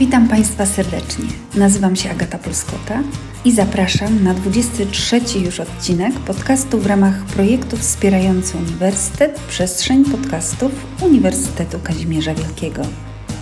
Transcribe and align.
Witam 0.00 0.28
Państwa 0.28 0.66
serdecznie. 0.66 1.24
Nazywam 1.54 1.96
się 1.96 2.10
Agata 2.10 2.38
Polskota 2.38 3.02
i 3.44 3.52
zapraszam 3.52 4.24
na 4.24 4.34
23 4.34 5.20
już 5.44 5.60
odcinek 5.60 6.14
podcastu 6.14 6.78
w 6.78 6.86
ramach 6.86 7.24
projektu 7.24 7.76
wspierający 7.76 8.56
Uniwersytet 8.56 9.40
Przestrzeń 9.40 10.04
Podcastów 10.04 10.72
Uniwersytetu 11.02 11.78
Kazimierza 11.82 12.34
Wielkiego. 12.34 12.82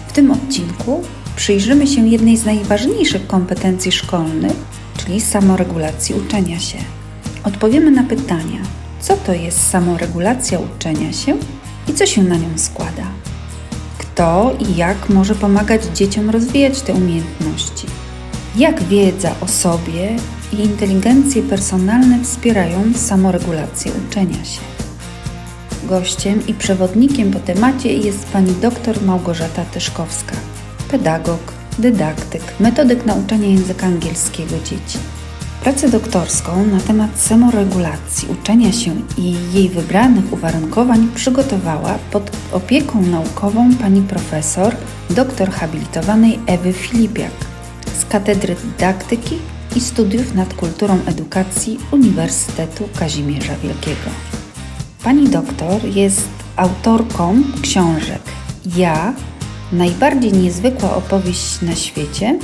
W 0.09 0.13
tym 0.13 0.31
odcinku 0.31 1.03
przyjrzymy 1.37 1.87
się 1.87 2.09
jednej 2.09 2.37
z 2.37 2.45
najważniejszych 2.45 3.27
kompetencji 3.27 3.93
szkolnych, 3.93 4.57
czyli 4.97 5.21
samoregulacji 5.21 6.15
uczenia 6.15 6.59
się. 6.59 6.79
Odpowiemy 7.45 7.91
na 7.91 8.03
pytania, 8.03 8.61
co 9.01 9.17
to 9.17 9.33
jest 9.33 9.71
samoregulacja 9.71 10.59
uczenia 10.59 11.13
się 11.13 11.37
i 11.89 11.95
co 11.95 12.07
się 12.07 12.23
na 12.23 12.37
nią 12.37 12.49
składa. 12.57 13.28
Kto 14.19 14.57
i 14.61 14.77
jak 14.77 15.09
może 15.09 15.35
pomagać 15.35 15.85
dzieciom 15.85 16.31
rozwijać 16.31 16.83
te 16.83 16.95
umiejętności? 16.95 17.87
Jak 18.57 18.83
wiedza 18.83 19.35
o 19.41 19.49
sobie 19.49 20.17
i 20.53 20.57
inteligencje 20.57 21.43
personalne 21.43 22.25
wspierają 22.25 22.93
samoregulację 22.97 23.93
uczenia 24.09 24.45
się? 24.45 24.61
Gościem 25.85 26.47
i 26.47 26.55
przewodnikiem 26.55 27.31
po 27.31 27.39
temacie 27.39 27.95
jest 27.95 28.27
pani 28.27 28.53
dr 28.53 29.03
Małgorzata 29.03 29.65
Tyszkowska, 29.65 30.37
pedagog, 30.91 31.53
dydaktyk, 31.79 32.43
metodyk 32.61 33.07
nauczania 33.07 33.49
języka 33.49 33.87
angielskiego 33.87 34.55
dzieci. 34.65 34.99
Pracę 35.69 35.89
doktorską 35.89 36.67
na 36.67 36.81
temat 36.81 37.21
samoregulacji 37.21 38.29
uczenia 38.29 38.73
się 38.73 38.95
i 39.19 39.35
jej 39.53 39.69
wybranych 39.69 40.33
uwarunkowań 40.33 41.09
przygotowała 41.15 41.99
pod 42.13 42.31
opieką 42.53 43.03
naukową 43.03 43.75
pani 43.75 44.03
profesor, 44.03 44.77
doktor 45.11 45.51
habilitowanej 45.51 46.39
Ewy 46.47 46.73
Filipiak 46.73 47.31
z 48.01 48.05
Katedry 48.05 48.57
Dydaktyki 48.65 49.39
i 49.77 49.81
Studiów 49.81 50.35
nad 50.35 50.55
Kulturą 50.55 50.99
Edukacji 51.07 51.79
Uniwersytetu 51.93 52.89
Kazimierza 52.99 53.57
Wielkiego. 53.57 54.11
Pani 55.05 55.29
doktor 55.29 55.85
jest 55.85 56.29
autorką 56.57 57.43
książek 57.63 58.23
Ja, 58.77 59.15
najbardziej 59.73 60.33
niezwykła 60.33 60.97
opowieść 60.97 61.63
na 61.63 61.75
świecie 61.75 62.39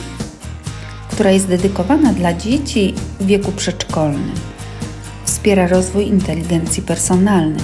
która 1.14 1.30
jest 1.30 1.48
dedykowana 1.48 2.12
dla 2.12 2.34
dzieci 2.34 2.94
w 3.20 3.26
wieku 3.26 3.52
przedszkolnym. 3.52 4.34
Wspiera 5.24 5.66
rozwój 5.66 6.06
inteligencji 6.06 6.82
personalnych 6.82 7.62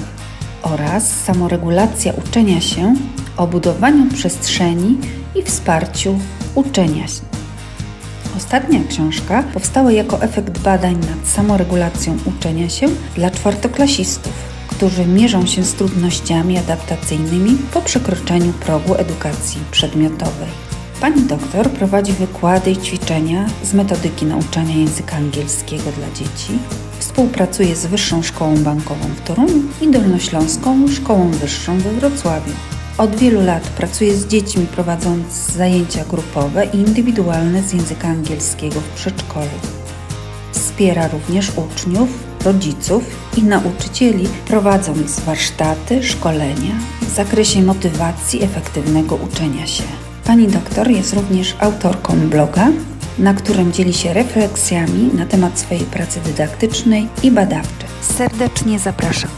oraz 0.63 1.23
samoregulacja 1.25 2.13
uczenia 2.13 2.61
się 2.61 2.95
o 3.37 3.47
budowaniu 3.47 4.11
przestrzeni 4.11 4.99
i 5.35 5.43
wsparciu 5.43 6.19
uczenia 6.55 7.09
się. 7.09 7.21
Ostatnia 8.37 8.81
książka 8.89 9.43
powstała 9.43 9.93
jako 9.93 10.23
efekt 10.23 10.59
badań 10.59 10.95
nad 10.95 11.29
samoregulacją 11.29 12.17
uczenia 12.25 12.69
się 12.69 12.87
dla 13.15 13.31
czwartoklasistów, 13.31 14.33
którzy 14.69 15.07
mierzą 15.07 15.47
się 15.47 15.65
z 15.65 15.75
trudnościami 15.75 16.59
adaptacyjnymi 16.59 17.59
po 17.73 17.83
przekroczeniu 17.83 18.53
progu 18.53 18.95
edukacji 18.95 19.61
przedmiotowej. 19.71 20.70
Pani 21.01 21.23
doktor 21.23 21.71
prowadzi 21.71 22.13
wykłady 22.13 22.71
i 22.71 22.77
ćwiczenia 22.77 23.47
z 23.63 23.75
metodyki 23.75 24.27
nauczania 24.27 24.77
języka 24.77 25.17
angielskiego 25.17 25.85
dla 25.93 26.11
dzieci. 26.15 26.59
Współpracuje 26.99 27.77
z 27.77 27.87
Wyższą 27.87 28.23
Szkołą 28.23 28.57
Bankową 28.57 29.05
w 29.17 29.21
Toruniu 29.21 29.63
i 29.81 29.91
Dolnośląską 29.91 30.89
Szkołą 30.89 31.31
Wyższą 31.31 31.79
we 31.79 31.93
Wrocławiu. 31.93 32.53
Od 32.99 33.17
wielu 33.17 33.41
lat 33.45 33.63
pracuje 33.63 34.17
z 34.17 34.27
dziećmi 34.27 34.67
prowadząc 34.67 35.33
zajęcia 35.33 36.05
grupowe 36.05 36.67
i 36.67 36.77
indywidualne 36.77 37.63
z 37.63 37.73
języka 37.73 38.09
angielskiego 38.09 38.81
w 38.81 38.89
przedszkolu. 38.89 39.59
Wspiera 40.53 41.09
również 41.09 41.53
uczniów, 41.57 42.09
rodziców 42.45 43.05
i 43.37 43.43
nauczycieli, 43.43 44.29
prowadząc 44.47 45.21
warsztaty, 45.21 46.03
szkolenia 46.03 46.75
w 47.03 47.15
zakresie 47.15 47.63
motywacji 47.63 48.43
efektywnego 48.43 49.17
uczenia 49.17 49.67
się. 49.67 50.10
Pani 50.31 50.49
doktor 50.49 50.91
jest 50.91 51.15
również 51.15 51.57
autorką 51.61 52.29
bloga, 52.29 52.69
na 53.19 53.35
którym 53.35 53.73
dzieli 53.73 53.95
się 53.95 54.13
refleksjami 54.13 55.15
na 55.15 55.27
temat 55.27 55.59
swojej 55.59 55.85
pracy 55.85 56.21
dydaktycznej 56.21 57.09
i 57.23 57.31
badawczej. 57.31 57.89
Serdecznie 58.01 58.79
zapraszam. 58.79 59.31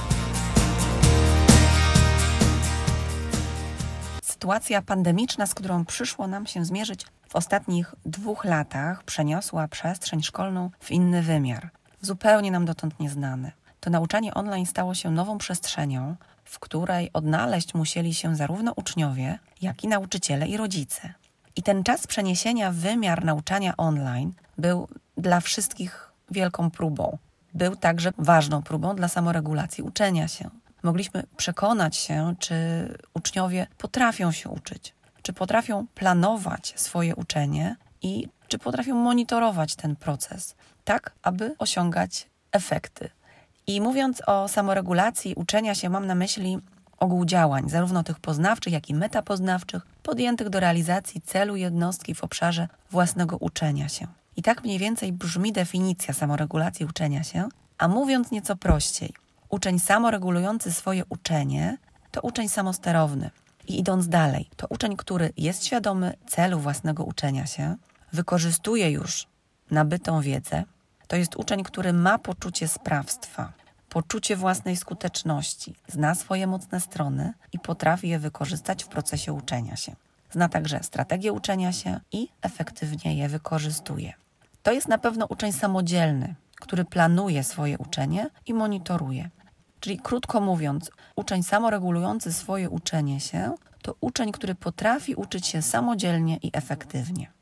Sytuacja 4.23 4.83
pandemiczna, 4.83 5.47
z 5.47 5.55
którą 5.55 5.85
przyszło 5.85 6.27
nam 6.27 6.47
się 6.47 6.65
zmierzyć 6.65 7.07
w 7.29 7.37
ostatnich 7.37 7.95
dwóch 8.07 8.45
latach, 8.45 9.05
przeniosła 9.05 9.69
przestrzeń 9.69 10.23
szkolną 10.23 10.71
w 10.81 10.91
inny 10.91 11.23
wymiar, 11.23 11.71
zupełnie 12.01 12.51
nam 12.51 12.65
dotąd 12.65 13.01
nieznany. 13.01 13.53
To 13.81 13.91
nauczanie 13.91 14.35
online 14.35 14.67
stało 14.67 14.95
się 14.95 15.11
nową 15.11 15.39
przestrzenią, 15.39 16.17
w 16.53 16.59
której 16.59 17.11
odnaleźć 17.13 17.75
musieli 17.75 18.15
się 18.15 18.37
zarówno 18.37 18.73
uczniowie, 18.77 19.39
jak 19.63 19.85
i 19.85 19.89
nauczyciele 19.89 20.47
i 20.49 20.57
rodzice. 20.57 21.15
I 21.57 21.63
ten 21.63 21.85
czas 21.85 22.07
przeniesienia 22.07 22.73
w 22.73 22.75
wymiar 22.75 23.25
nauczania 23.25 23.77
online 23.77 24.33
był 24.59 24.89
dla 25.17 25.41
wszystkich 25.41 26.13
wielką 26.31 26.71
próbą. 26.71 27.19
Był 27.55 27.77
także 27.77 28.13
ważną 28.19 28.63
próbą 28.63 28.97
dla 28.97 29.09
samoregulacji 29.09 29.85
uczenia 29.85 30.29
się. 30.29 30.51
Mogliśmy 30.83 31.23
przekonać 31.37 31.97
się, 31.97 32.35
czy 32.39 32.55
uczniowie 33.15 33.67
potrafią 33.79 34.33
się 34.33 34.49
uczyć, 34.49 34.95
czy 35.23 35.33
potrafią 35.33 35.87
planować 35.95 36.75
swoje 36.77 37.17
uczenie 37.17 37.77
i 38.03 38.29
czy 38.49 38.59
potrafią 38.59 38.95
monitorować 38.95 39.77
ten 39.77 39.97
proces, 39.97 40.55
tak 40.85 41.13
aby 41.23 41.55
osiągać 41.59 42.31
efekty. 42.53 43.11
I 43.67 43.81
mówiąc 43.81 44.23
o 44.27 44.49
samoregulacji 44.49 45.35
uczenia 45.35 45.75
się, 45.75 45.89
mam 45.89 46.07
na 46.07 46.15
myśli 46.15 46.59
ogół 46.99 47.25
działań, 47.25 47.69
zarówno 47.69 48.03
tych 48.03 48.21
poznawczych, 48.21 48.73
jak 48.73 48.91
i 48.91 48.95
metapoznawczych, 48.95 49.87
podjętych 50.03 50.49
do 50.49 50.61
realizacji 50.61 51.21
celu 51.21 51.57
jednostki 51.57 52.15
w 52.15 52.25
obszarze 52.25 52.69
własnego 52.91 53.37
uczenia 53.37 53.89
się. 53.89 54.07
I 54.37 54.43
tak 54.43 54.65
mniej 54.65 54.79
więcej 54.79 55.13
brzmi 55.13 55.53
definicja 55.53 56.15
samoregulacji 56.15 56.87
uczenia 56.87 57.23
się, 57.23 57.49
a 57.79 57.89
mówiąc 57.89 58.31
nieco 58.31 58.57
prościej, 58.57 59.15
uczeń 59.49 59.79
samoregulujący 59.79 60.73
swoje 60.73 61.05
uczenie 61.09 61.79
to 62.11 62.21
uczeń 62.21 62.49
samosterowny. 62.49 63.31
I 63.69 63.79
idąc 63.79 64.09
dalej, 64.09 64.49
to 64.57 64.67
uczeń, 64.71 64.97
który 64.97 65.33
jest 65.37 65.67
świadomy 65.67 66.15
celu 66.27 66.59
własnego 66.59 67.05
uczenia 67.05 67.47
się, 67.47 67.77
wykorzystuje 68.13 68.91
już 68.91 69.27
nabytą 69.71 70.21
wiedzę, 70.21 70.65
to 71.13 71.17
jest 71.17 71.37
uczeń, 71.37 71.63
który 71.63 71.93
ma 71.93 72.19
poczucie 72.19 72.69
sprawstwa, 72.69 73.53
poczucie 73.89 74.37
własnej 74.37 74.77
skuteczności, 74.77 75.75
zna 75.89 76.15
swoje 76.15 76.47
mocne 76.47 76.81
strony 76.81 77.33
i 77.53 77.59
potrafi 77.59 78.09
je 78.09 78.19
wykorzystać 78.19 78.85
w 78.85 78.89
procesie 78.89 79.33
uczenia 79.33 79.77
się. 79.77 79.97
Zna 80.31 80.49
także 80.49 80.83
strategię 80.83 81.33
uczenia 81.33 81.73
się 81.73 82.01
i 82.13 82.29
efektywnie 82.43 83.17
je 83.17 83.29
wykorzystuje. 83.29 84.13
To 84.63 84.73
jest 84.73 84.89
na 84.89 84.99
pewno 84.99 85.27
uczeń 85.27 85.53
samodzielny, 85.53 86.35
który 86.57 86.85
planuje 86.85 87.45
swoje 87.45 87.79
uczenie 87.79 88.31
i 88.47 88.55
monitoruje. 88.55 89.31
Czyli 89.81 89.99
krótko 89.99 90.41
mówiąc, 90.41 90.91
uczeń 91.17 91.43
samoregulujący 91.43 92.33
swoje 92.33 92.71
uczenie 92.71 93.21
się 93.21 93.55
to 93.83 93.95
uczeń, 94.01 94.33
który 94.33 94.55
potrafi 94.55 95.15
uczyć 95.15 95.47
się 95.47 95.63
samodzielnie 95.63 96.37
i 96.37 96.51
efektywnie. 96.53 97.42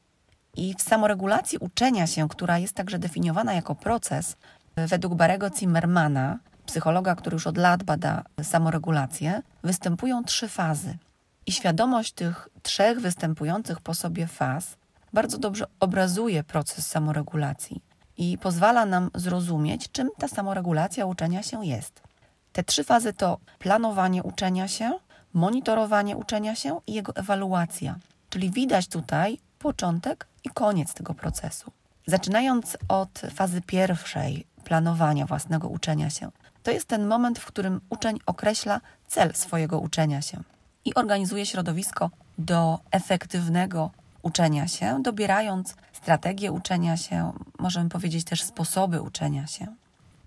I 0.56 0.74
w 0.74 0.82
samoregulacji 0.82 1.58
uczenia 1.58 2.06
się, 2.06 2.28
która 2.28 2.58
jest 2.58 2.74
także 2.74 2.98
definiowana 2.98 3.52
jako 3.54 3.74
proces, 3.74 4.36
według 4.76 5.14
Barego 5.14 5.50
Zimmermana, 5.58 6.38
psychologa, 6.66 7.14
który 7.14 7.34
już 7.34 7.46
od 7.46 7.56
lat 7.56 7.82
bada 7.82 8.24
samoregulację, 8.42 9.42
występują 9.64 10.24
trzy 10.24 10.48
fazy. 10.48 10.98
I 11.46 11.52
świadomość 11.52 12.12
tych 12.12 12.48
trzech 12.62 13.00
występujących 13.00 13.80
po 13.80 13.94
sobie 13.94 14.26
faz 14.26 14.76
bardzo 15.12 15.38
dobrze 15.38 15.64
obrazuje 15.80 16.44
proces 16.44 16.86
samoregulacji 16.86 17.82
i 18.16 18.38
pozwala 18.38 18.86
nam 18.86 19.10
zrozumieć, 19.14 19.90
czym 19.92 20.10
ta 20.18 20.28
samoregulacja 20.28 21.06
uczenia 21.06 21.42
się 21.42 21.66
jest. 21.66 22.02
Te 22.52 22.64
trzy 22.64 22.84
fazy 22.84 23.12
to 23.12 23.38
planowanie 23.58 24.22
uczenia 24.22 24.68
się, 24.68 24.92
monitorowanie 25.32 26.16
uczenia 26.16 26.54
się 26.54 26.80
i 26.86 26.94
jego 26.94 27.16
ewaluacja. 27.16 27.98
Czyli 28.30 28.50
widać 28.50 28.88
tutaj 28.88 29.38
początek 29.60 30.26
i 30.44 30.48
koniec 30.48 30.94
tego 30.94 31.14
procesu. 31.14 31.72
Zaczynając 32.06 32.78
od 32.88 33.22
fazy 33.34 33.60
pierwszej, 33.60 34.46
planowania 34.64 35.26
własnego 35.26 35.68
uczenia 35.68 36.10
się, 36.10 36.30
to 36.62 36.70
jest 36.70 36.88
ten 36.88 37.06
moment, 37.06 37.38
w 37.38 37.46
którym 37.46 37.80
uczeń 37.90 38.18
określa 38.26 38.80
cel 39.06 39.34
swojego 39.34 39.78
uczenia 39.78 40.22
się 40.22 40.42
i 40.84 40.94
organizuje 40.94 41.46
środowisko 41.46 42.10
do 42.38 42.78
efektywnego 42.90 43.90
uczenia 44.22 44.68
się, 44.68 45.02
dobierając 45.02 45.74
strategię 45.92 46.52
uczenia 46.52 46.96
się, 46.96 47.32
możemy 47.58 47.88
powiedzieć 47.88 48.24
też 48.24 48.42
sposoby 48.42 49.02
uczenia 49.02 49.46
się, 49.46 49.66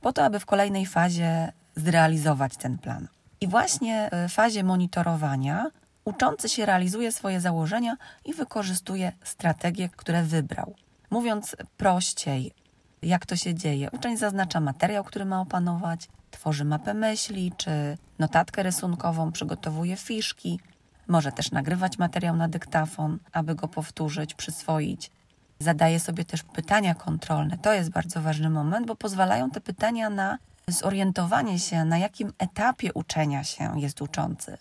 po 0.01 0.13
to, 0.13 0.25
aby 0.25 0.39
w 0.39 0.45
kolejnej 0.45 0.85
fazie 0.85 1.51
zrealizować 1.75 2.57
ten 2.57 2.77
plan. 2.77 3.07
I 3.41 3.47
właśnie 3.47 4.09
w 4.29 4.31
fazie 4.31 4.63
monitorowania 4.63 5.71
uczący 6.05 6.49
się 6.49 6.65
realizuje 6.65 7.11
swoje 7.11 7.41
założenia 7.41 7.97
i 8.25 8.33
wykorzystuje 8.33 9.11
strategie, 9.23 9.89
które 9.89 10.23
wybrał. 10.23 10.75
Mówiąc 11.09 11.55
prościej, 11.77 12.53
jak 13.01 13.25
to 13.25 13.35
się 13.35 13.53
dzieje, 13.53 13.91
uczeń 13.91 14.17
zaznacza 14.17 14.59
materiał, 14.59 15.03
który 15.03 15.25
ma 15.25 15.41
opanować, 15.41 16.09
tworzy 16.31 16.65
mapę 16.65 16.93
myśli 16.93 17.51
czy 17.57 17.97
notatkę 18.19 18.63
rysunkową, 18.63 19.31
przygotowuje 19.31 19.97
fiszki, 19.97 20.59
może 21.07 21.31
też 21.31 21.51
nagrywać 21.51 21.97
materiał 21.97 22.35
na 22.35 22.47
dyktafon, 22.47 23.19
aby 23.31 23.55
go 23.55 23.67
powtórzyć, 23.67 24.33
przyswoić. 24.33 25.11
Zadaje 25.59 25.99
sobie 25.99 26.25
też 26.25 26.43
pytania 26.43 26.95
kontrolne. 26.95 27.57
To 27.57 27.73
jest 27.73 27.89
bardzo 27.89 28.21
ważny 28.21 28.49
moment, 28.49 28.87
bo 28.87 28.95
pozwalają 28.95 29.51
te 29.51 29.61
pytania 29.61 30.09
na 30.09 30.37
zorientowanie 30.67 31.59
się, 31.59 31.85
na 31.85 31.97
jakim 31.97 32.33
etapie 32.37 32.93
uczenia 32.93 33.43
się 33.43 33.79
jest 33.79 34.01
uczący. 34.01 34.57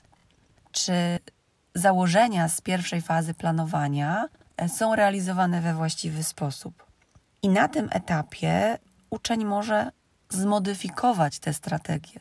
Czy 0.72 1.18
założenia 1.74 2.48
z 2.48 2.60
pierwszej 2.60 3.00
fazy 3.00 3.34
planowania 3.34 4.28
e, 4.56 4.68
są 4.68 4.94
realizowane 4.94 5.60
we 5.60 5.74
właściwy 5.74 6.22
sposób. 6.22 6.86
I 7.42 7.48
na 7.48 7.68
tym 7.68 7.88
etapie 7.92 8.78
uczeń 9.10 9.44
może 9.44 9.90
zmodyfikować 10.30 11.38
te 11.38 11.54
strategie. 11.54 12.20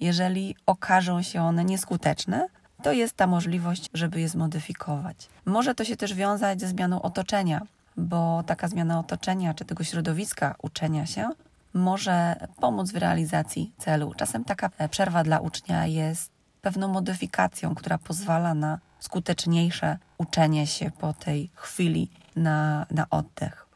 Jeżeli 0.00 0.56
okażą 0.66 1.22
się 1.22 1.42
one 1.42 1.64
nieskuteczne, 1.64 2.46
to 2.82 2.92
jest 2.92 3.16
ta 3.16 3.26
możliwość, 3.26 3.90
żeby 3.94 4.20
je 4.20 4.28
zmodyfikować. 4.28 5.28
Może 5.44 5.74
to 5.74 5.84
się 5.84 5.96
też 5.96 6.14
wiązać 6.14 6.60
ze 6.60 6.68
zmianą 6.68 7.02
otoczenia, 7.02 7.60
bo 7.96 8.42
taka 8.46 8.68
zmiana 8.68 8.98
otoczenia 8.98 9.54
czy 9.54 9.64
tego 9.64 9.84
środowiska 9.84 10.54
uczenia 10.62 11.06
się 11.06 11.30
może 11.74 12.36
pomóc 12.56 12.90
w 12.92 12.96
realizacji 12.96 13.72
celu. 13.78 14.14
Czasem 14.16 14.44
taka 14.44 14.70
przerwa 14.90 15.24
dla 15.24 15.40
ucznia 15.40 15.86
jest 15.86 16.39
pewną 16.62 16.88
modyfikacją, 16.88 17.74
która 17.74 17.98
pozwala 17.98 18.54
na 18.54 18.78
skuteczniejsze 19.00 19.98
uczenie 20.18 20.66
się 20.66 20.90
po 20.90 21.12
tej 21.12 21.50
chwili 21.54 22.10
na, 22.36 22.86
na 22.90 23.06
oddech. 23.10 23.66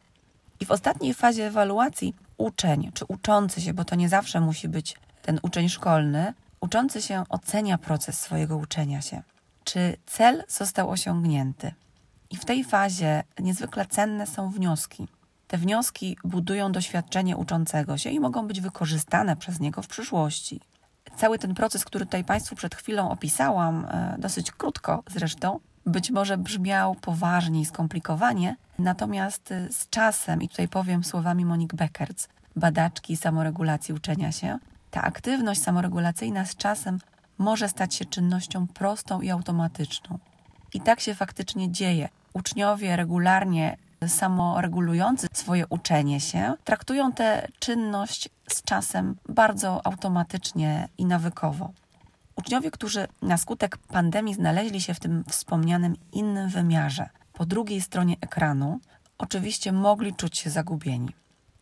I 0.60 0.66
w 0.66 0.70
ostatniej 0.70 1.14
fazie 1.14 1.46
ewaluacji 1.46 2.14
uczeń 2.36 2.90
czy 2.94 3.04
uczący 3.04 3.60
się, 3.60 3.74
bo 3.74 3.84
to 3.84 3.94
nie 3.94 4.08
zawsze 4.08 4.40
musi 4.40 4.68
być 4.68 4.96
ten 5.22 5.38
uczeń 5.42 5.68
szkolny, 5.68 6.34
uczący 6.60 7.02
się 7.02 7.24
ocenia 7.28 7.78
proces 7.78 8.20
swojego 8.20 8.56
uczenia 8.56 9.02
się. 9.02 9.22
Czy 9.64 9.96
cel 10.06 10.44
został 10.48 10.90
osiągnięty? 10.90 11.72
I 12.30 12.36
w 12.36 12.44
tej 12.44 12.64
fazie 12.64 13.22
niezwykle 13.38 13.86
cenne 13.86 14.26
są 14.26 14.50
wnioski. 14.50 15.08
Te 15.48 15.58
wnioski 15.58 16.16
budują 16.24 16.72
doświadczenie 16.72 17.36
uczącego 17.36 17.98
się 17.98 18.10
i 18.10 18.20
mogą 18.20 18.46
być 18.46 18.60
wykorzystane 18.60 19.36
przez 19.36 19.60
niego 19.60 19.82
w 19.82 19.88
przyszłości. 19.88 20.60
Cały 21.16 21.38
ten 21.38 21.54
proces, 21.54 21.84
który 21.84 22.04
tutaj 22.04 22.24
Państwu 22.24 22.56
przed 22.56 22.74
chwilą 22.74 23.10
opisałam, 23.10 23.86
e, 23.90 24.16
dosyć 24.18 24.50
krótko 24.50 25.02
zresztą, 25.10 25.60
być 25.86 26.10
może 26.10 26.38
brzmiał 26.38 26.94
poważnie 26.94 27.60
i 27.60 27.64
skomplikowanie, 27.64 28.56
natomiast 28.78 29.52
e, 29.52 29.72
z 29.72 29.88
czasem, 29.88 30.42
i 30.42 30.48
tutaj 30.48 30.68
powiem 30.68 31.04
słowami 31.04 31.44
Monique 31.44 31.76
Beckerts, 31.76 32.28
badaczki 32.56 33.16
samoregulacji 33.16 33.94
uczenia 33.94 34.32
się, 34.32 34.58
ta 34.90 35.02
aktywność 35.02 35.62
samoregulacyjna 35.62 36.44
z 36.44 36.56
czasem 36.56 36.98
może 37.38 37.68
stać 37.68 37.94
się 37.94 38.04
czynnością 38.04 38.66
prostą 38.66 39.20
i 39.20 39.30
automatyczną. 39.30 40.18
I 40.74 40.80
tak 40.80 41.00
się 41.00 41.14
faktycznie 41.14 41.72
dzieje. 41.72 42.08
Uczniowie 42.32 42.96
regularnie 42.96 43.76
samoregulujący 44.08 45.26
swoje 45.32 45.66
uczenie 45.66 46.20
się 46.20 46.54
traktują 46.64 47.12
tę 47.12 47.48
czynność 47.58 48.28
z 48.48 48.62
czasem 48.62 49.16
bardzo 49.28 49.86
automatycznie 49.86 50.88
i 50.98 51.06
nawykowo. 51.06 51.72
Uczniowie, 52.36 52.70
którzy 52.70 53.08
na 53.22 53.36
skutek 53.36 53.78
pandemii 53.78 54.34
znaleźli 54.34 54.80
się 54.80 54.94
w 54.94 55.00
tym 55.00 55.24
wspomnianym 55.28 55.96
innym 56.12 56.48
wymiarze, 56.48 57.08
po 57.32 57.46
drugiej 57.46 57.80
stronie 57.80 58.16
ekranu, 58.20 58.80
oczywiście 59.18 59.72
mogli 59.72 60.14
czuć 60.14 60.38
się 60.38 60.50
zagubieni. 60.50 61.14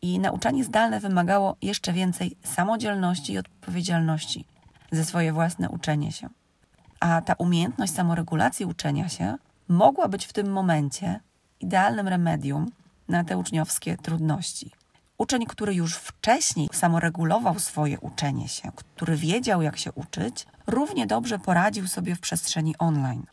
I 0.03 0.19
nauczanie 0.19 0.65
zdalne 0.65 1.01
wymagało 1.01 1.57
jeszcze 1.63 1.93
więcej 1.93 2.37
samodzielności 2.45 3.33
i 3.33 3.39
odpowiedzialności 3.39 4.45
za 4.93 5.05
swoje 5.05 5.33
własne 5.33 5.69
uczenie 5.69 6.13
się. 6.13 6.29
A 7.01 7.21
ta 7.21 7.35
umiejętność 7.35 7.95
samoregulacji 7.95 8.67
uczenia 8.67 9.09
się 9.09 9.37
mogła 9.69 10.09
być 10.09 10.27
w 10.27 10.33
tym 10.33 10.53
momencie 10.53 11.21
idealnym 11.63 12.09
remedium 12.09 12.71
na 13.09 13.25
te 13.25 13.39
uczniowskie 13.39 13.97
trudności. 13.97 14.71
Uczeń, 15.19 15.47
który 15.47 15.75
już 15.75 15.95
wcześniej 15.95 16.69
samoregulował 16.73 17.59
swoje 17.59 18.01
uczenie 18.01 18.49
się, 18.49 18.73
który 18.77 19.17
wiedział, 19.17 19.63
jak 19.63 19.79
się 19.79 19.93
uczyć, 19.93 20.47
równie 20.67 21.07
dobrze 21.07 21.39
poradził 21.39 21.87
sobie 21.89 22.15
w 22.15 22.21
przestrzeni 22.21 22.79
online, 22.79 23.27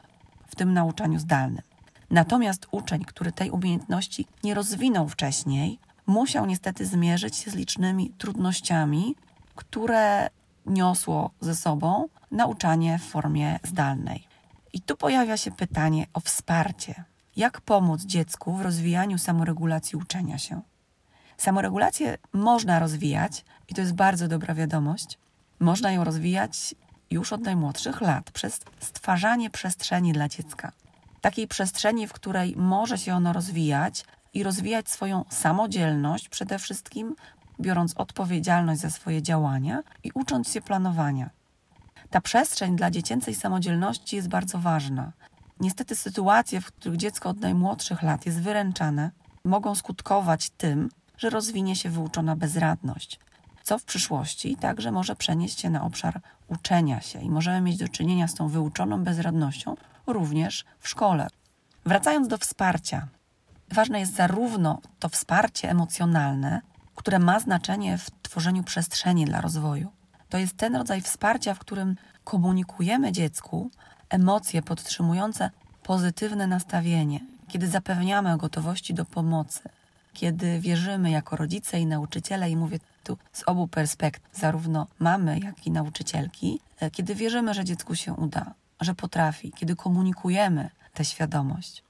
w 0.47 0.55
tym 0.55 0.73
nauczaniu 0.73 1.19
zdalnym. 1.19 1.61
Natomiast 2.09 2.67
uczeń, 2.71 3.05
który 3.05 3.31
tej 3.31 3.51
umiejętności 3.51 4.27
nie 4.43 4.53
rozwinął 4.53 5.09
wcześniej, 5.09 5.79
musiał 6.07 6.45
niestety 6.45 6.85
zmierzyć 6.85 7.35
się 7.35 7.51
z 7.51 7.55
licznymi 7.55 8.09
trudnościami, 8.17 9.15
które 9.55 10.29
niosło 10.65 11.31
ze 11.41 11.55
sobą 11.55 12.07
nauczanie 12.31 12.99
w 12.99 13.03
formie 13.03 13.59
zdalnej. 13.63 14.27
I 14.73 14.81
tu 14.81 14.97
pojawia 14.97 15.37
się 15.37 15.51
pytanie 15.51 16.07
o 16.13 16.19
wsparcie. 16.19 17.03
Jak 17.39 17.61
pomóc 17.61 18.01
dziecku 18.01 18.53
w 18.53 18.61
rozwijaniu 18.61 19.17
samoregulacji 19.17 19.97
uczenia 19.97 20.37
się? 20.37 20.61
Samoregulację 21.37 22.17
można 22.33 22.79
rozwijać, 22.79 23.45
i 23.69 23.73
to 23.73 23.81
jest 23.81 23.93
bardzo 23.93 24.27
dobra 24.27 24.53
wiadomość. 24.53 25.17
Można 25.59 25.91
ją 25.91 26.03
rozwijać 26.03 26.75
już 27.11 27.33
od 27.33 27.41
najmłodszych 27.41 28.01
lat 28.01 28.31
przez 28.31 28.59
stwarzanie 28.79 29.49
przestrzeni 29.49 30.13
dla 30.13 30.27
dziecka. 30.27 30.71
Takiej 31.21 31.47
przestrzeni, 31.47 32.07
w 32.07 32.13
której 32.13 32.55
może 32.57 32.97
się 32.97 33.15
ono 33.15 33.33
rozwijać 33.33 34.05
i 34.33 34.43
rozwijać 34.43 34.89
swoją 34.89 35.25
samodzielność, 35.29 36.29
przede 36.29 36.59
wszystkim 36.59 37.15
biorąc 37.59 37.93
odpowiedzialność 37.97 38.81
za 38.81 38.89
swoje 38.89 39.21
działania 39.21 39.83
i 40.03 40.11
ucząc 40.13 40.53
się 40.53 40.61
planowania. 40.61 41.29
Ta 42.09 42.21
przestrzeń 42.21 42.75
dla 42.75 42.91
dziecięcej 42.91 43.35
samodzielności 43.35 44.15
jest 44.15 44.27
bardzo 44.27 44.57
ważna. 44.57 45.11
Niestety 45.59 45.95
sytuacje, 45.95 46.61
w 46.61 46.65
których 46.65 46.97
dziecko 46.97 47.29
od 47.29 47.39
najmłodszych 47.39 48.03
lat 48.03 48.25
jest 48.25 48.41
wyręczane, 48.41 49.11
mogą 49.43 49.75
skutkować 49.75 50.49
tym, 50.49 50.89
że 51.17 51.29
rozwinie 51.29 51.75
się 51.75 51.89
wyuczona 51.89 52.35
bezradność, 52.35 53.19
co 53.63 53.79
w 53.79 53.83
przyszłości 53.83 54.55
także 54.55 54.91
może 54.91 55.15
przenieść 55.15 55.59
się 55.59 55.69
na 55.69 55.83
obszar 55.83 56.21
uczenia 56.47 57.01
się 57.01 57.21
i 57.21 57.29
możemy 57.29 57.61
mieć 57.61 57.77
do 57.77 57.87
czynienia 57.87 58.27
z 58.27 58.33
tą 58.33 58.47
wyuczoną 58.47 59.03
bezradnością 59.03 59.75
również 60.07 60.65
w 60.79 60.89
szkole. 60.89 61.27
Wracając 61.85 62.27
do 62.27 62.37
wsparcia, 62.37 63.07
ważne 63.71 63.99
jest 63.99 64.15
zarówno 64.15 64.81
to 64.99 65.09
wsparcie 65.09 65.69
emocjonalne, 65.69 66.61
które 66.95 67.19
ma 67.19 67.39
znaczenie 67.39 67.97
w 67.97 68.11
tworzeniu 68.21 68.63
przestrzeni 68.63 69.25
dla 69.25 69.41
rozwoju. 69.41 69.91
To 70.29 70.37
jest 70.37 70.57
ten 70.57 70.75
rodzaj 70.75 71.01
wsparcia, 71.01 71.53
w 71.53 71.59
którym 71.59 71.95
komunikujemy 72.23 73.11
dziecku 73.11 73.71
emocje 74.09 74.61
podtrzymujące 74.61 75.49
pozytywne 75.83 76.47
nastawienie, 76.47 77.19
kiedy 77.47 77.67
zapewniamy 77.67 78.33
o 78.33 78.37
gotowości 78.37 78.93
do 78.93 79.05
pomocy, 79.05 79.61
kiedy 80.13 80.59
wierzymy 80.59 81.11
jako 81.11 81.35
rodzice 81.35 81.79
i 81.79 81.85
nauczyciele, 81.85 82.49
i 82.49 82.55
mówię 82.55 82.79
tu 83.03 83.17
z 83.33 83.43
obu 83.43 83.67
perspektyw, 83.67 84.39
zarówno 84.39 84.87
mamy, 84.99 85.39
jak 85.39 85.67
i 85.67 85.71
nauczycielki, 85.71 86.59
e, 86.79 86.91
kiedy 86.91 87.15
wierzymy, 87.15 87.53
że 87.53 87.65
dziecku 87.65 87.95
się 87.95 88.13
uda, 88.13 88.53
że 88.81 88.95
potrafi, 88.95 89.51
kiedy 89.51 89.75
komunikujemy 89.75 90.69
tę 90.93 91.05
świadomość. 91.05 91.83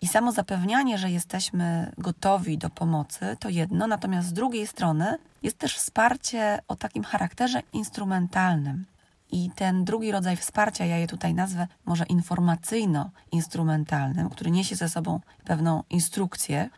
I 0.00 0.08
samo 0.08 0.32
zapewnianie, 0.32 0.98
że 0.98 1.10
jesteśmy 1.10 1.92
gotowi 1.98 2.58
do 2.58 2.70
pomocy, 2.70 3.36
to 3.40 3.48
jedno, 3.48 3.86
natomiast 3.86 4.28
z 4.28 4.32
drugiej 4.32 4.66
strony 4.66 5.18
jest 5.42 5.58
też 5.58 5.76
wsparcie 5.76 6.58
o 6.68 6.76
takim 6.76 7.04
charakterze 7.04 7.62
instrumentalnym. 7.72 8.84
I 9.32 9.50
ten 9.54 9.84
drugi 9.84 10.12
rodzaj 10.12 10.36
wsparcia, 10.36 10.84
ja 10.84 10.96
je 10.96 11.06
tutaj 11.06 11.34
nazwę 11.34 11.66
może 11.84 12.04
informacyjno-instrumentalnym, 12.04 14.30
który 14.30 14.50
niesie 14.50 14.76
ze 14.76 14.88
sobą 14.88 15.20
pewną 15.44 15.82
instrukcję, 15.90 16.70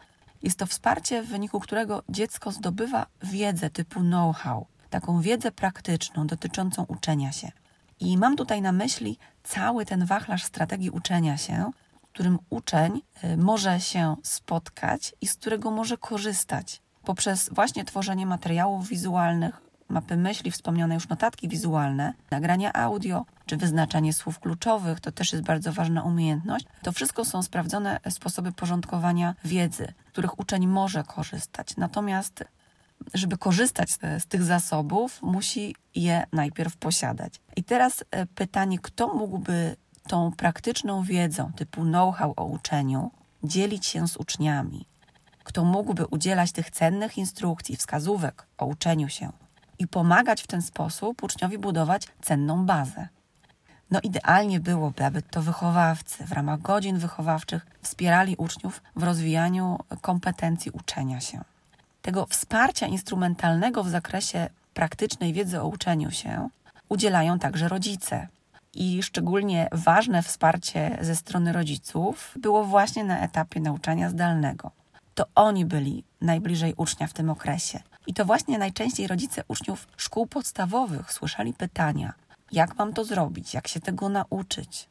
jest 0.43 0.59
to 0.59 0.67
wsparcie, 0.67 1.23
w 1.23 1.29
wyniku 1.29 1.61
którego 1.61 2.03
dziecko 2.09 2.53
zdobywa 2.53 3.07
wiedzę 3.23 3.71
typu 3.71 4.01
know-how, 4.01 4.67
taką 4.91 5.21
wiedzę 5.21 5.53
praktyczną 5.53 6.27
dotyczącą 6.27 6.85
uczenia 6.89 7.33
się. 7.33 7.53
I 8.01 8.19
mam 8.19 8.37
tutaj 8.37 8.63
na 8.63 8.73
myśli 8.73 9.19
cały 9.43 9.87
ten 9.87 10.07
wachlarz 10.07 10.45
strategii 10.45 10.91
uczenia 10.91 11.37
się, 11.37 11.71
którym 12.13 12.39
uczeń 12.51 13.03
y, 13.25 13.37
może 13.37 13.81
się 13.81 14.17
spotkać 14.23 15.15
i 15.21 15.27
z 15.27 15.35
którego 15.35 15.71
może 15.71 15.99
korzystać 15.99 16.83
poprzez 17.05 17.51
właśnie 17.53 17.85
tworzenie 17.85 18.27
materiałów 18.27 18.89
wizualnych, 18.89 19.61
mapy 19.93 20.17
myśli, 20.17 20.51
wspomniane 20.51 20.95
już 20.95 21.09
notatki 21.09 21.49
wizualne, 21.49 22.15
nagrania 22.31 22.73
audio 22.73 23.25
czy 23.47 23.57
wyznaczanie 23.57 24.13
słów 24.13 24.41
kluczowych, 24.41 25.01
to 25.01 25.13
też 25.13 25.33
jest 25.33 25.45
bardzo 25.45 25.73
ważna 25.73 26.03
umiejętność. 26.03 26.67
To 26.83 26.93
wszystko 26.93 27.25
są 27.25 27.43
sprawdzone 27.43 28.01
sposoby 28.11 28.53
porządkowania 28.53 29.35
wiedzy, 29.45 29.93
których 30.07 30.39
uczeń 30.39 30.67
może 30.67 31.05
korzystać. 31.05 31.77
Natomiast 31.77 32.45
żeby 33.15 33.39
korzystać 33.39 33.91
z, 33.91 34.27
tych 34.27 34.43
zasobów, 34.43 35.23
musi 35.23 35.77
je 35.95 36.27
najpierw 36.33 36.77
posiadać. 36.77 37.41
I 37.57 37.65
teraz 37.65 38.05
e, 38.11 38.27
pytanie, 38.27 38.79
kto 38.79 39.15
mógłby 39.15 39.77
tą 40.09 40.33
praktyczną 40.33 41.03
wiedzą 41.03 41.53
typu 41.57 41.83
know-how 41.83 42.35
o 42.37 42.45
uczeniu 42.45 43.11
dzielić 43.45 43.87
się 43.87 44.09
z 44.09 44.17
uczniami, 44.17 44.87
kto 45.45 45.65
mógłby 45.65 46.07
udzielać 46.07 46.53
tych 46.53 46.71
cennych 46.71 47.19
instrukcji, 47.19 47.77
wskazówek 47.77 48.47
o 48.59 48.67
uczeniu 48.67 49.09
się 49.09 49.33
i 49.83 49.87
pomagać 49.87 50.43
w 50.43 50.47
ten 50.47 50.63
sposób 50.63 51.23
uczniowi 51.23 51.59
budować 51.59 52.09
cenną 52.21 52.67
bazę. 52.67 53.09
No 53.91 54.01
idealnie 54.03 54.61
byłoby, 54.61 55.05
aby 55.05 55.23
to 55.23 55.43
wychowawcy 55.43 56.27
w 56.27 56.33
ramach 56.33 56.61
godzin 56.61 56.99
wychowawczych 56.99 57.67
wspierali 57.83 58.37
uczniów 58.37 58.83
w 58.97 59.03
rozwijaniu 59.03 59.79
kompetencji 60.01 60.71
uczenia 60.71 61.21
się. 61.21 61.41
Tego 62.03 62.27
wsparcia 62.27 62.87
instrumentalnego 62.87 63.85
w 63.85 63.89
zakresie 63.89 64.49
praktycznej 64.75 65.33
wiedzy 65.33 65.61
o 65.61 65.69
uczeniu 65.69 66.11
się 66.11 66.49
udzielają 66.89 67.39
także 67.39 67.69
rodzice. 67.69 68.29
I 68.75 69.03
szczególnie 69.03 69.69
ważne 69.73 70.23
wsparcie 70.23 70.99
ze 71.01 71.17
strony 71.17 71.53
rodziców 71.53 72.35
było 72.37 72.65
właśnie 72.65 73.05
na 73.05 73.21
etapie 73.21 73.61
nauczania 73.61 74.11
zdalnego. 74.11 74.71
To 75.15 75.27
oni 75.35 75.65
byli 75.65 76.05
najbliżej 76.21 76.75
ucznia 76.77 77.07
w 77.07 77.13
tym 77.13 77.31
okresie. 77.31 77.81
I 78.07 78.15
to 78.15 78.25
właśnie 78.25 78.59
najczęściej 78.59 79.07
rodzice 79.07 79.43
uczniów 79.49 79.89
szkół 79.97 80.27
podstawowych 80.27 81.13
słyszeli 81.13 81.55
pytania: 81.55 82.13
jak 82.53 82.79
mam 82.79 82.93
to 82.93 83.05
zrobić, 83.05 83.55
jak 83.55 83.69
się 83.69 83.81
tego 83.81 84.09
nauczyć, 84.09 84.89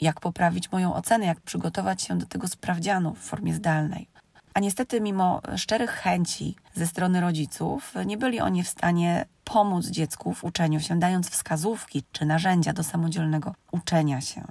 jak 0.00 0.20
poprawić 0.20 0.72
moją 0.72 0.94
ocenę, 0.94 1.26
jak 1.26 1.40
przygotować 1.40 2.02
się 2.02 2.18
do 2.18 2.26
tego 2.26 2.48
sprawdzianu 2.48 3.14
w 3.14 3.18
formie 3.18 3.54
zdalnej. 3.54 4.08
A 4.54 4.60
niestety, 4.60 5.00
mimo 5.00 5.40
szczerych 5.56 5.90
chęci 5.90 6.56
ze 6.74 6.86
strony 6.86 7.20
rodziców, 7.20 7.94
nie 8.06 8.18
byli 8.18 8.40
oni 8.40 8.62
w 8.62 8.68
stanie 8.68 9.26
pomóc 9.44 9.86
dziecku 9.86 10.34
w 10.34 10.44
uczeniu 10.44 10.80
się, 10.80 10.98
dając 10.98 11.30
wskazówki 11.30 12.04
czy 12.12 12.26
narzędzia 12.26 12.72
do 12.72 12.82
samodzielnego 12.84 13.54
uczenia 13.72 14.20
się. 14.20 14.44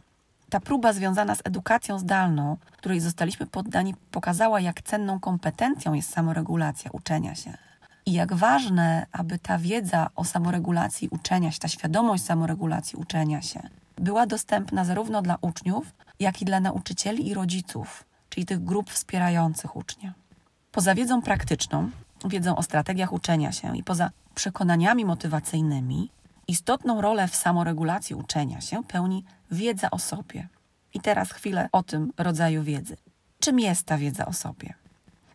Ta 0.50 0.60
próba 0.60 0.94
związana 0.94 1.36
z 1.36 1.42
edukacją 1.44 2.00
zdalną, 2.00 2.58
której 2.72 3.00
zostaliśmy 3.00 3.46
poddani, 3.46 3.96
pokazała, 4.12 4.60
jak 4.60 4.82
cenną 4.82 5.20
kompetencją 5.20 5.94
jest 5.94 6.10
samoregulacja 6.10 6.92
uczenia 6.92 7.36
się. 7.36 7.58
I 8.06 8.14
jak 8.14 8.34
ważne, 8.34 9.06
aby 9.12 9.40
ta 9.40 9.58
wiedza 9.58 10.10
o 10.16 10.24
samoregulacji 10.24 11.10
uczenia 11.12 11.52
się, 11.52 11.60
ta 11.60 11.68
świadomość 11.68 12.24
samoregulacji 12.24 12.98
uczenia 12.98 13.42
się, 13.42 13.70
była 13.98 14.26
dostępna 14.26 14.86
zarówno 14.86 15.22
dla 15.22 15.38
uczniów, 15.42 15.94
jak 16.20 16.42
i 16.42 16.46
dla 16.46 16.60
nauczycieli 16.60 17.28
i 17.28 17.34
rodziców, 17.34 18.06
czyli 18.30 18.46
tych 18.46 18.64
grup 18.64 18.90
wspierających 18.90 19.76
ucznia. 19.76 20.14
Poza 20.72 20.96
wiedzą 20.96 21.22
praktyczną, 21.22 21.90
wiedzą 22.26 22.56
o 22.56 22.64
strategiach 22.64 23.14
uczenia 23.14 23.52
się 23.52 23.78
i 23.78 23.84
poza 23.84 24.12
przekonaniami 24.36 25.06
motywacyjnymi, 25.06 26.10
istotną 26.48 27.02
rolę 27.02 27.28
w 27.28 27.36
samoregulacji 27.36 28.16
uczenia 28.16 28.62
się 28.62 28.84
pełni 28.84 29.24
wiedza 29.52 29.92
o 29.92 30.00
sobie. 30.00 30.48
I 30.94 31.00
teraz 31.00 31.32
chwilę 31.32 31.70
o 31.72 31.84
tym 31.84 32.14
rodzaju 32.18 32.64
wiedzy. 32.64 32.98
Czym 33.40 33.60
jest 33.60 33.84
ta 33.84 33.98
wiedza 33.98 34.26
o 34.26 34.34
sobie? 34.34 34.74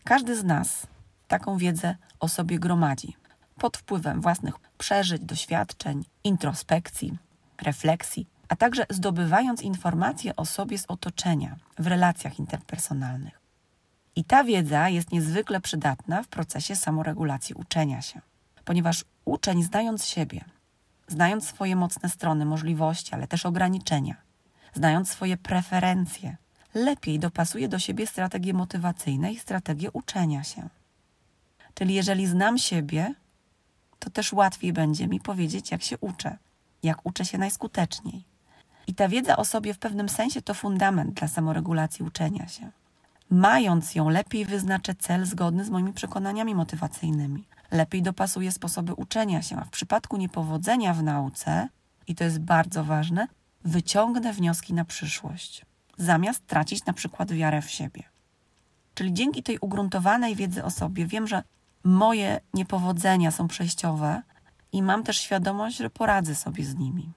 Każdy 0.04 0.36
z 0.36 0.44
nas 0.44 0.86
taką 1.30 1.58
wiedzę 1.58 1.96
o 2.20 2.28
sobie 2.28 2.58
gromadzi 2.58 3.16
pod 3.58 3.76
wpływem 3.76 4.20
własnych 4.20 4.54
przeżyć, 4.78 5.25
doświadczeń, 5.25 6.04
introspekcji, 6.25 7.18
refleksji, 7.62 8.26
a 8.49 8.56
także 8.56 8.87
zdobywając 8.90 9.62
informacje 9.62 10.37
o 10.37 10.46
sobie 10.46 10.78
z 10.78 10.84
otoczenia 10.88 11.56
w 11.78 11.87
relacjach 11.87 12.38
interpersonalnych. 12.38 13.40
I 14.16 14.25
ta 14.25 14.44
wiedza 14.44 14.88
jest 14.88 15.12
niezwykle 15.12 15.60
przydatna 15.60 16.22
w 16.22 16.28
procesie 16.28 16.76
samoregulacji 16.76 17.54
uczenia 17.54 18.02
się, 18.02 18.20
ponieważ 18.64 19.04
uczeń, 19.25 19.62
znając 19.62 20.04
siebie, 20.04 20.44
znając 21.08 21.49
swoje 21.49 21.76
mocne 21.76 22.08
strony, 22.08 22.44
możliwości, 22.44 23.14
ale 23.14 23.26
też 23.26 23.46
ograniczenia, 23.46 24.14
znając 24.75 25.10
swoje 25.10 25.37
preferencje, 25.37 26.37
lepiej 26.75 27.18
dopasuje 27.18 27.68
do 27.68 27.78
siebie 27.78 28.06
strategie 28.06 28.54
motywacyjne 28.54 29.32
i 29.32 29.38
strategie 29.38 29.90
uczenia 29.90 30.44
się. 30.44 30.68
Czyli 31.80 31.94
jeżeli 31.94 32.26
znam 32.26 32.58
siebie, 32.58 33.14
to 33.99 34.10
też 34.10 34.32
łatwiej 34.32 34.72
będzie 34.72 35.08
mi 35.08 35.20
powiedzieć, 35.20 35.70
jak 35.70 35.82
się 35.82 35.99
uczę, 35.99 36.37
jak 36.82 37.06
uczę 37.06 37.25
się 37.25 37.38
najskuteczniej. 37.38 38.25
I 38.87 38.94
ta 38.94 39.08
wiedza 39.08 39.37
o 39.37 39.44
sobie 39.44 39.75
w 39.75 39.78
pewnym 39.78 40.08
sensie 40.08 40.42
to 40.42 40.54
fundament 40.54 41.14
dla 41.14 41.28
samoregulacji 41.28 42.04
uczenia 42.04 42.49
się. 42.49 42.70
Mając 43.30 43.94
ją, 43.94 44.08
lepiej 44.08 44.44
wyznaczę 44.44 44.94
cel 44.94 45.26
zgodny 45.26 45.64
z 45.64 45.70
moimi 45.70 45.92
przekonaniami 45.92 46.54
motywacyjnymi. 46.54 47.44
Lepiej 47.70 48.02
dopasuję 48.02 48.52
sposoby 48.52 48.94
uczenia 48.94 49.42
się, 49.42 49.56
a 49.56 49.64
w 49.64 49.70
przypadku 49.70 50.16
niepowodzenia 50.16 50.94
w 50.94 51.02
nauce, 51.02 51.68
i 52.06 52.14
to 52.14 52.25
jest 52.25 52.38
bardzo 52.38 52.84
ważne, 52.84 53.28
wyciągnę 53.64 54.32
wnioski 54.32 54.75
na 54.75 54.84
przyszłość, 54.84 55.66
zamiast 55.99 56.46
tracić 56.46 56.84
na 56.84 56.92
przykład 56.92 57.32
wiarę 57.32 57.62
w 57.62 57.70
siebie. 57.70 58.02
Czyli 58.94 59.14
dzięki 59.14 59.42
tej 59.42 59.58
ugruntowanej 59.58 60.37
wiedzy 60.37 60.64
o 60.64 60.70
sobie 60.70 61.06
wiem, 61.06 61.26
że 61.26 61.42
moje 61.84 62.40
niepowodzenia 62.54 63.30
są 63.30 63.49
przejściowe 63.49 64.22
i 64.72 64.82
mam 64.82 65.02
też 65.02 65.18
świadomość, 65.18 65.76
że 65.76 65.90
poradzę 65.90 66.34
sobie 66.34 66.64
z 66.64 66.75
nimi. 66.75 67.12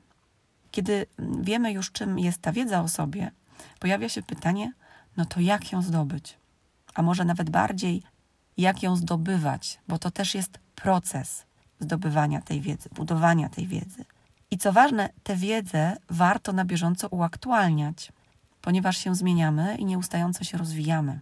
Kiedy 0.72 1.06
wiemy 1.42 1.72
już, 1.72 1.92
czym 1.92 2.20
jest 2.20 2.42
ta 2.42 2.52
wiedza 2.52 2.82
o 2.82 2.88
sobie, 2.88 3.32
pojawia 3.80 4.10
się 4.10 4.24
pytanie: 4.24 4.74
no 5.18 5.26
to 5.26 5.40
jak 5.40 5.72
ją 5.72 5.82
zdobyć? 5.82 6.38
A 6.94 7.02
może 7.02 7.26
nawet 7.26 7.50
bardziej, 7.50 8.04
jak 8.58 8.84
ją 8.84 8.96
zdobywać, 8.96 9.80
bo 9.88 10.00
to 10.00 10.12
też 10.12 10.36
jest 10.36 10.60
proces 10.76 11.46
zdobywania 11.80 12.42
tej 12.42 12.62
wiedzy, 12.62 12.90
budowania 12.96 13.50
tej 13.50 13.68
wiedzy. 13.68 14.06
I 14.52 14.58
co 14.58 14.74
ważne, 14.74 15.10
tę 15.24 15.36
wiedzę 15.36 15.98
warto 16.10 16.54
na 16.54 16.66
bieżąco 16.66 17.08
uaktualniać, 17.08 18.12
ponieważ 18.62 18.98
się 18.98 19.16
zmieniamy 19.16 19.76
i 19.76 19.86
nieustająco 19.86 20.44
się 20.44 20.58
rozwijamy. 20.58 21.20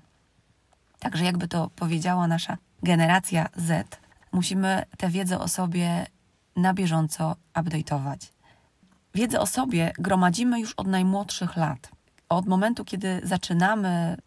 Także, 1.00 1.26
jakby 1.26 1.48
to 1.48 1.70
powiedziała 1.76 2.28
nasza 2.28 2.58
generacja 2.84 3.50
Z, 3.56 4.00
musimy 4.32 4.86
tę 4.98 5.10
wiedzę 5.10 5.40
o 5.40 5.48
sobie 5.48 6.06
na 6.56 6.74
bieżąco 6.74 7.36
update'ować. 7.54 8.32
Wiedzę 9.16 9.40
o 9.40 9.46
sobie 9.46 9.94
gromadzimy 10.00 10.60
już 10.60 10.74
od 10.74 10.88
najmłodszych 10.88 11.58
lat. 11.58 11.90
Od 12.30 12.48
momentu, 12.48 12.86
kiedy 12.86 13.22
zaczynamy 13.24 14.18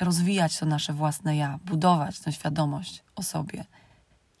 rozwijać 0.00 0.58
to 0.58 0.66
nasze 0.66 0.92
własne 0.92 1.36
ja, 1.36 1.58
budować 1.64 2.20
tę 2.20 2.32
świadomość 2.32 3.04
o 3.16 3.22
sobie. 3.22 3.64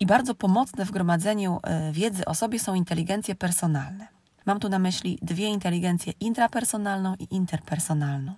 I 0.00 0.06
bardzo 0.06 0.34
pomocne 0.34 0.84
w 0.84 0.90
gromadzeniu 0.90 1.60
e, 1.62 1.92
wiedzy 1.92 2.24
o 2.24 2.34
sobie 2.34 2.58
są 2.58 2.74
inteligencje 2.74 3.34
personalne. 3.34 4.08
Mam 4.46 4.60
tu 4.60 4.68
na 4.68 4.78
myśli 4.78 5.18
dwie 5.22 5.46
inteligencje 5.46 6.12
intrapersonalną 6.20 7.14
i 7.18 7.34
interpersonalną. 7.34 8.32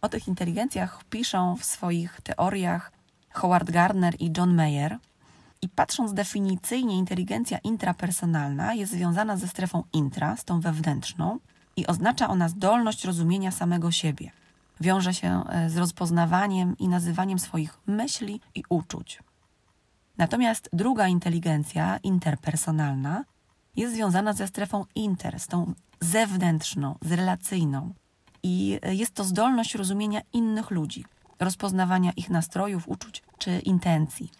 O 0.00 0.08
tych 0.08 0.28
inteligencjach 0.28 1.04
piszą 1.04 1.56
w 1.56 1.64
swoich 1.64 2.20
teoriach 2.20 2.92
Howard 3.32 3.70
Gardner 3.70 4.14
i 4.18 4.32
John 4.36 4.54
Mayer. 4.54 4.98
I 5.62 5.68
patrząc 5.68 6.12
definicyjnie, 6.12 6.98
inteligencja 6.98 7.58
intrapersonalna 7.58 8.74
jest 8.74 8.92
związana 8.92 9.36
ze 9.36 9.48
strefą 9.48 9.84
intra, 9.92 10.36
z 10.36 10.44
tą 10.44 10.60
wewnętrzną, 10.60 11.38
i 11.76 11.86
oznacza 11.86 12.28
ona 12.28 12.48
zdolność 12.48 13.04
rozumienia 13.04 13.50
samego 13.50 13.90
siebie. 13.90 14.30
Wiąże 14.80 15.14
się 15.14 15.44
e, 15.48 15.70
z 15.70 15.76
rozpoznawaniem 15.76 16.78
i 16.78 16.88
nazywaniem 16.88 17.38
swoich 17.38 17.78
myśli 17.86 18.40
i 18.54 18.62
uczuć. 18.68 19.18
Natomiast 20.18 20.68
druga 20.72 21.08
inteligencja, 21.08 21.98
interpersonalna, 22.02 23.24
jest 23.76 23.94
związana 23.94 24.32
ze 24.32 24.46
strefą 24.46 24.84
inter, 24.94 25.40
z 25.40 25.46
tą 25.46 25.74
zewnętrzną, 26.00 26.98
z 27.02 27.12
relacyjną. 27.12 27.94
I 28.42 28.78
e, 28.82 28.94
jest 28.94 29.14
to 29.14 29.24
zdolność 29.24 29.74
rozumienia 29.74 30.20
innych 30.32 30.70
ludzi, 30.70 31.04
rozpoznawania 31.44 32.12
ich 32.16 32.30
nastrojów, 32.30 32.88
uczuć 32.88 33.22
czy 33.38 33.58
intencji. 33.58 34.30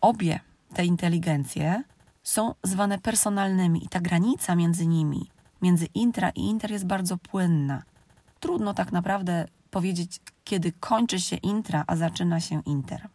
Obie 0.00 0.40
te 0.74 0.84
inteligencje 0.84 1.82
są 2.22 2.54
zwane 2.62 2.98
personalnymi 2.98 3.84
i 3.84 3.88
ta 3.88 4.00
granica 4.00 4.54
między 4.54 4.86
nimi, 4.86 5.30
między 5.62 5.86
intra 5.94 6.30
i 6.30 6.40
inter 6.40 6.70
jest 6.70 6.86
bardzo 6.86 7.16
płynna. 7.16 7.82
Trudno 8.40 8.74
tak 8.74 8.92
naprawdę 8.92 9.48
powiedzieć, 9.70 10.20
kiedy 10.44 10.72
kończy 10.72 11.20
się 11.20 11.36
intra, 11.36 11.84
a 11.86 11.96
zaczyna 11.96 12.40
się 12.40 12.62
inter. 12.66 13.08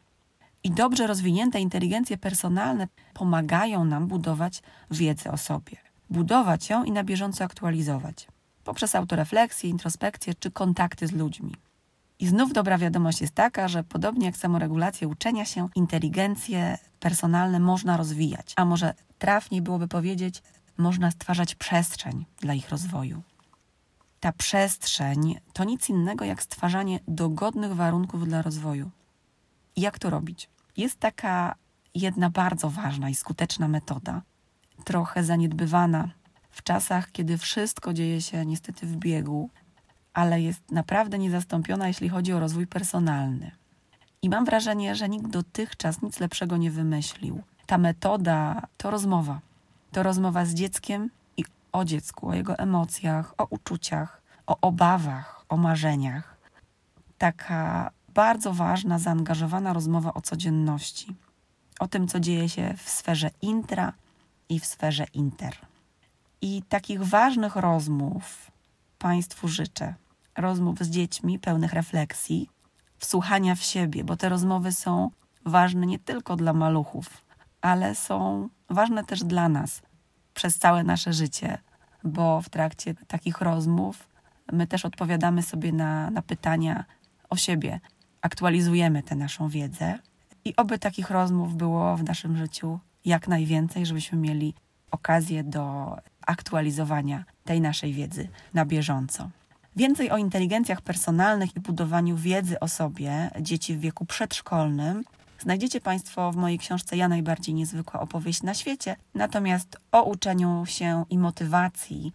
I 0.63 0.71
dobrze 0.71 1.07
rozwinięte 1.07 1.59
inteligencje 1.59 2.17
personalne 2.17 2.87
pomagają 3.13 3.85
nam 3.85 4.07
budować 4.07 4.61
wiedzę 4.91 5.31
o 5.31 5.37
sobie, 5.37 5.77
budować 6.09 6.69
ją 6.69 6.83
i 6.83 6.91
na 6.91 7.03
bieżąco 7.03 7.43
aktualizować 7.43 8.27
poprzez 8.67 8.95
autorefleksję, 8.95 9.69
introspekcję 9.69 10.33
czy 10.39 10.51
kontakty 10.51 11.07
z 11.07 11.11
ludźmi. 11.11 11.55
I 12.19 12.27
znów 12.27 12.53
dobra 12.53 12.77
wiadomość 12.77 13.21
jest 13.21 13.35
taka, 13.35 13.67
że 13.67 13.83
podobnie 13.83 14.25
jak 14.25 14.37
samoregulację 14.37 15.07
uczenia 15.07 15.45
się, 15.45 15.69
inteligencje 15.75 16.77
personalne 16.99 17.59
można 17.59 17.97
rozwijać, 17.97 18.53
a 18.55 18.65
może 18.65 18.93
trafniej 19.19 19.61
byłoby 19.61 19.87
powiedzieć, 19.87 20.43
można 20.77 21.11
stwarzać 21.11 21.55
przestrzeń 21.55 22.25
dla 22.39 22.53
ich 22.53 22.69
rozwoju. 22.69 23.21
Ta 24.19 24.31
przestrzeń 24.31 25.39
to 25.53 25.63
nic 25.63 25.89
innego 25.89 26.25
jak 26.25 26.43
stwarzanie 26.43 26.99
dogodnych 27.07 27.75
warunków 27.75 28.27
dla 28.27 28.41
rozwoju. 28.41 28.91
I 29.75 29.81
jak 29.81 29.99
to 29.99 30.09
robić? 30.09 30.49
Jest 30.77 30.99
taka 30.99 31.55
jedna 31.95 32.29
bardzo 32.29 32.69
ważna 32.69 33.09
i 33.09 33.15
skuteczna 33.15 33.67
metoda, 33.67 34.21
trochę 34.83 35.23
zaniedbywana 35.23 36.09
w 36.49 36.63
czasach, 36.63 37.11
kiedy 37.11 37.37
wszystko 37.37 37.93
dzieje 37.93 38.21
się 38.21 38.45
niestety 38.45 38.87
w 38.87 38.95
biegu, 38.95 39.49
ale 40.17 40.41
jest 40.41 40.71
naprawdę 40.71 41.17
niezastąpiona, 41.17 41.87
jeśli 41.87 42.09
chodzi 42.09 42.33
o 42.33 42.39
rozwój 42.39 42.67
personalny. 42.67 43.51
I 44.21 44.29
mam 44.29 44.45
wrażenie, 44.45 44.95
że 44.95 45.09
nikt 45.09 45.27
dotychczas 45.27 46.01
nic 46.01 46.19
lepszego 46.19 46.57
nie 46.57 46.71
wymyślił. 46.71 47.41
Ta 47.65 47.77
metoda 47.77 48.61
to 48.77 48.91
rozmowa. 48.91 49.39
To 49.91 50.03
rozmowa 50.03 50.45
z 50.45 50.53
dzieckiem 50.53 51.09
i 51.37 51.43
o 51.71 51.85
dziecku, 51.85 52.29
o 52.29 52.33
jego 52.33 52.57
emocjach, 52.57 53.33
o 53.37 53.47
uczuciach, 53.49 54.21
o 54.47 54.57
obawach, 54.61 55.45
o 55.49 55.57
marzeniach. 55.57 56.37
Taka 57.17 57.91
bardzo 58.13 58.53
ważna, 58.53 58.99
zaangażowana 58.99 59.73
rozmowa 59.73 60.13
o 60.13 60.21
codzienności, 60.21 61.15
o 61.79 61.87
tym, 61.87 62.07
co 62.07 62.19
dzieje 62.19 62.49
się 62.49 62.73
w 62.77 62.89
sferze 62.89 63.29
intra 63.41 63.93
i 64.49 64.59
w 64.59 64.65
sferze 64.65 65.05
inter. 65.13 65.55
I 66.41 66.63
takich 66.69 67.03
ważnych 67.03 67.55
rozmów 67.55 68.51
Państwu 68.99 69.47
życzę. 69.47 69.93
Rozmów 70.37 70.79
z 70.79 70.89
dziećmi, 70.89 71.39
pełnych 71.39 71.73
refleksji, 71.73 72.49
wsłuchania 72.97 73.55
w 73.55 73.61
siebie, 73.61 74.03
bo 74.03 74.17
te 74.17 74.29
rozmowy 74.29 74.71
są 74.71 75.11
ważne 75.45 75.85
nie 75.85 75.99
tylko 75.99 76.35
dla 76.35 76.53
maluchów, 76.53 77.25
ale 77.61 77.95
są 77.95 78.49
ważne 78.69 79.03
też 79.03 79.23
dla 79.23 79.49
nas 79.49 79.81
przez 80.33 80.57
całe 80.57 80.83
nasze 80.83 81.13
życie, 81.13 81.57
bo 82.03 82.41
w 82.41 82.49
trakcie 82.49 82.93
takich 83.07 83.41
rozmów 83.41 84.09
my 84.51 84.67
też 84.67 84.85
odpowiadamy 84.85 85.43
sobie 85.43 85.71
na, 85.71 86.11
na 86.11 86.21
pytania 86.21 86.85
o 87.29 87.35
siebie, 87.35 87.79
aktualizujemy 88.21 89.03
tę 89.03 89.15
naszą 89.15 89.49
wiedzę 89.49 89.99
i 90.45 90.55
oby 90.55 90.79
takich 90.79 91.09
rozmów 91.09 91.55
było 91.55 91.97
w 91.97 92.03
naszym 92.03 92.37
życiu 92.37 92.79
jak 93.05 93.27
najwięcej, 93.27 93.85
żebyśmy 93.85 94.17
mieli 94.17 94.53
okazję 94.91 95.43
do 95.43 95.95
aktualizowania 96.27 97.25
tej 97.43 97.61
naszej 97.61 97.93
wiedzy 97.93 98.29
na 98.53 98.65
bieżąco. 98.65 99.29
Więcej 99.77 100.11
o 100.11 100.17
inteligencjach 100.17 100.81
personalnych 100.81 101.55
i 101.55 101.59
budowaniu 101.59 102.17
wiedzy 102.17 102.59
o 102.59 102.67
sobie 102.67 103.31
dzieci 103.41 103.75
w 103.75 103.79
wieku 103.79 104.05
przedszkolnym 104.05 105.03
znajdziecie 105.39 105.81
Państwo 105.81 106.31
w 106.31 106.35
mojej 106.35 106.59
książce 106.59 106.97
Ja 106.97 107.07
najbardziej 107.07 107.55
niezwykła 107.55 107.99
opowieść 107.99 108.43
na 108.43 108.53
świecie. 108.53 108.95
Natomiast 109.13 109.77
o 109.91 110.03
uczeniu 110.03 110.63
się 110.65 111.05
i 111.09 111.17
motywacji 111.17 112.13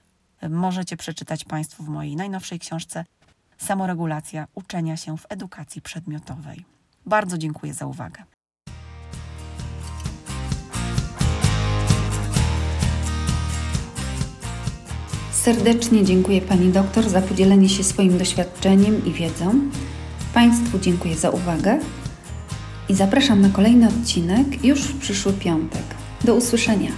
możecie 0.50 0.96
przeczytać 0.96 1.44
Państwo 1.44 1.82
w 1.82 1.88
mojej 1.88 2.16
najnowszej 2.16 2.58
książce 2.58 3.04
Samoregulacja 3.58 4.46
uczenia 4.54 4.96
się 4.96 5.18
w 5.18 5.26
edukacji 5.28 5.82
przedmiotowej. 5.82 6.64
Bardzo 7.06 7.38
dziękuję 7.38 7.74
za 7.74 7.86
uwagę. 7.86 8.22
Serdecznie 15.42 16.04
dziękuję 16.04 16.40
Pani 16.40 16.72
doktor 16.72 17.08
za 17.08 17.22
podzielenie 17.22 17.68
się 17.68 17.84
swoim 17.84 18.18
doświadczeniem 18.18 19.06
i 19.06 19.12
wiedzą. 19.12 19.60
Państwu 20.34 20.78
dziękuję 20.78 21.16
za 21.16 21.30
uwagę 21.30 21.78
i 22.88 22.94
zapraszam 22.94 23.40
na 23.40 23.48
kolejny 23.48 23.88
odcinek 23.88 24.64
już 24.64 24.80
w 24.80 24.98
przyszły 24.98 25.32
piątek. 25.32 25.82
Do 26.24 26.34
usłyszenia. 26.34 26.90